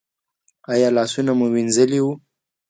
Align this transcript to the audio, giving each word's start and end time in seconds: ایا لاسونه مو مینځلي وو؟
ایا 0.71 0.89
لاسونه 0.95 1.31
مو 1.39 1.47
مینځلي 1.53 1.99
وو؟ 2.01 2.13